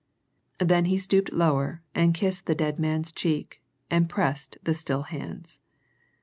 Then 0.57 0.85
he 0.85 0.97
stooped 0.97 1.31
lower 1.31 1.83
and 1.93 2.11
kissed 2.15 2.47
the 2.47 2.55
dead 2.55 2.79
man's 2.79 3.11
cheek, 3.11 3.61
and 3.91 4.09
pressed 4.09 4.57
the 4.63 4.73
still 4.73 5.03
hands. 5.03 5.59